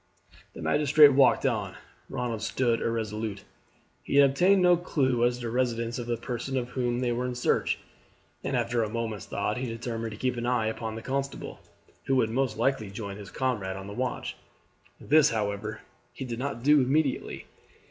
The 0.55 0.63
magistrate 0.63 1.13
walked 1.13 1.45
on. 1.45 1.75
Ronald 2.09 2.41
stood 2.41 2.81
irresolute. 2.81 3.43
He 4.01 4.15
had 4.15 4.31
obtained 4.31 4.63
no 4.63 4.75
clue 4.75 5.23
as 5.23 5.35
to 5.35 5.41
the 5.45 5.51
residence 5.51 5.99
of 5.99 6.07
the 6.07 6.17
person 6.17 6.57
of 6.57 6.69
whom 6.69 7.01
they 7.01 7.11
were 7.11 7.27
in 7.27 7.35
search, 7.35 7.77
and 8.43 8.57
after 8.57 8.81
a 8.81 8.89
moment's 8.89 9.27
thought 9.27 9.57
he 9.57 9.67
determined 9.67 10.09
to 10.09 10.17
keep 10.17 10.37
an 10.37 10.47
eye 10.47 10.65
upon 10.65 10.95
the 10.95 11.03
constable, 11.03 11.59
who 12.05 12.15
would 12.15 12.31
most 12.31 12.57
likely 12.57 12.89
join 12.89 13.17
his 13.17 13.29
comrade 13.29 13.77
on 13.77 13.85
the 13.85 13.93
watch. 13.93 14.35
This, 14.99 15.29
however, 15.29 15.81
he 16.13 16.25
did 16.25 16.39
not 16.39 16.63
do 16.63 16.81
immediately. 16.81 17.45